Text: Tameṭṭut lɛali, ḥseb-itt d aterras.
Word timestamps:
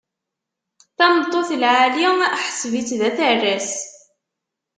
Tameṭṭut 0.97 1.49
lɛali, 1.61 2.05
ḥseb-itt 2.43 2.95
d 2.99 3.01
aterras. 3.09 3.71